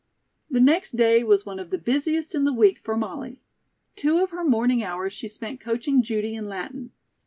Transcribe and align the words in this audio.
The 0.49 0.59
next 0.59 0.95
day 0.95 1.23
was 1.23 1.45
one 1.45 1.59
of 1.59 1.69
the 1.69 1.77
busiest 1.77 2.33
in 2.33 2.43
the 2.43 2.51
week 2.53 2.79
for 2.79 2.97
Molly. 2.97 3.39
Two 3.95 4.23
of 4.23 4.31
her 4.31 4.43
morning 4.43 4.81
hours 4.81 5.13
she 5.13 5.27
spent 5.27 5.59
coaching 5.61 6.01
Judy 6.01 6.33
in 6.33 6.47
Latin. 6.47 6.91